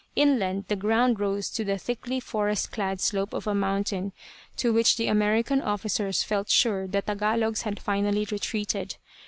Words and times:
Inland 0.15 0.65
the 0.67 0.75
ground 0.75 1.19
rose 1.19 1.47
to 1.51 1.63
the 1.63 1.77
thickly 1.77 2.19
forest 2.19 2.71
clad 2.71 2.99
slope 2.99 3.35
of 3.35 3.45
a 3.45 3.53
mountain, 3.53 4.13
to 4.57 4.73
which 4.73 4.97
the 4.97 5.05
American 5.05 5.61
officers 5.61 6.23
felt 6.23 6.49
sure 6.49 6.87
the 6.87 7.03
Tagalogs 7.03 7.61
had 7.61 7.79
finally 7.79 8.25
retreated. 8.31 8.95